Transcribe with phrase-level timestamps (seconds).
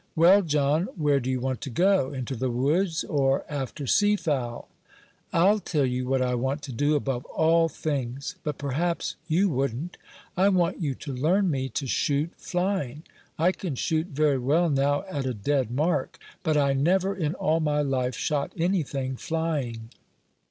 [0.15, 2.11] "Well, John, where do you want to go?
[2.11, 4.67] into the woods, or after sea fowl?"
[5.31, 9.97] "I'll tell you what I want to do, above all things; but perhaps you wouldn't;
[10.35, 13.03] I want you to learn me to shoot flying.
[13.37, 17.59] I can shoot very well now at a dead mark; but I never, in all
[17.59, 19.89] my life, shot anything flying."